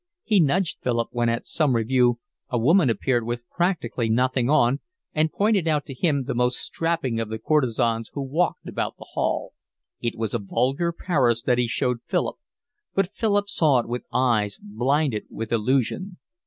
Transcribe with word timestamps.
He 0.23 0.39
nudged 0.39 0.79
Philip 0.81 1.09
when 1.11 1.29
at 1.29 1.45
some 1.45 1.75
revue 1.75 2.15
a 2.49 2.57
woman 2.57 2.89
appeared 2.89 3.23
with 3.23 3.47
practically 3.51 4.09
nothing 4.09 4.49
on, 4.49 4.79
and 5.13 5.31
pointed 5.31 5.67
out 5.67 5.85
to 5.85 5.93
him 5.93 6.23
the 6.23 6.33
most 6.33 6.57
strapping 6.57 7.19
of 7.19 7.29
the 7.29 7.37
courtesans 7.37 8.09
who 8.13 8.23
walked 8.23 8.67
about 8.67 8.97
the 8.97 9.05
hall. 9.11 9.53
It 10.01 10.17
was 10.17 10.33
a 10.33 10.39
vulgar 10.39 10.91
Paris 10.91 11.43
that 11.43 11.59
he 11.59 11.67
showed 11.67 11.99
Philip, 12.07 12.37
but 12.95 13.13
Philip 13.13 13.47
saw 13.47 13.77
it 13.77 13.87
with 13.87 14.03
eyes 14.11 14.57
blinded 14.59 15.27
with 15.29 15.51
illusion. 15.51 16.17